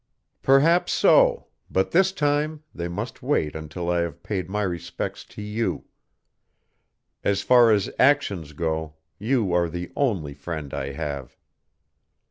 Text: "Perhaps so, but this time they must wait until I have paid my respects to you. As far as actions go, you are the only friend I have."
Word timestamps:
"Perhaps 0.41 0.93
so, 0.93 1.45
but 1.69 1.91
this 1.91 2.11
time 2.11 2.63
they 2.73 2.87
must 2.87 3.21
wait 3.21 3.55
until 3.55 3.87
I 3.91 3.99
have 3.99 4.23
paid 4.23 4.49
my 4.49 4.63
respects 4.63 5.23
to 5.25 5.43
you. 5.43 5.83
As 7.23 7.43
far 7.43 7.69
as 7.69 7.87
actions 7.99 8.53
go, 8.53 8.95
you 9.19 9.53
are 9.53 9.69
the 9.69 9.91
only 9.95 10.33
friend 10.33 10.73
I 10.73 10.93
have." 10.93 11.37